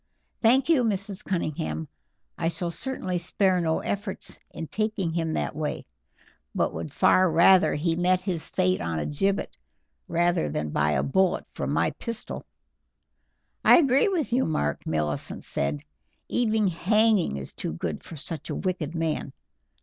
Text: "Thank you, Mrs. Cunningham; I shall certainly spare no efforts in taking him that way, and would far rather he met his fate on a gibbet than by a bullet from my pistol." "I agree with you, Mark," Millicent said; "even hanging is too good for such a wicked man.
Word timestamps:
"Thank 0.41 0.67
you, 0.67 0.83
Mrs. 0.83 1.23
Cunningham; 1.23 1.87
I 2.35 2.47
shall 2.49 2.71
certainly 2.71 3.19
spare 3.19 3.61
no 3.61 3.81
efforts 3.81 4.39
in 4.49 4.65
taking 4.65 5.13
him 5.13 5.33
that 5.33 5.55
way, 5.55 5.85
and 6.57 6.73
would 6.73 6.91
far 6.91 7.29
rather 7.29 7.75
he 7.75 7.95
met 7.95 8.19
his 8.21 8.49
fate 8.49 8.81
on 8.81 8.97
a 8.97 9.05
gibbet 9.05 9.55
than 10.09 10.69
by 10.71 10.93
a 10.93 11.03
bullet 11.03 11.45
from 11.53 11.71
my 11.71 11.91
pistol." 11.91 12.47
"I 13.63 13.77
agree 13.77 14.07
with 14.07 14.33
you, 14.33 14.43
Mark," 14.43 14.87
Millicent 14.87 15.43
said; 15.43 15.83
"even 16.27 16.65
hanging 16.65 17.37
is 17.37 17.53
too 17.53 17.73
good 17.73 18.01
for 18.03 18.15
such 18.17 18.49
a 18.49 18.55
wicked 18.55 18.95
man. 18.95 19.33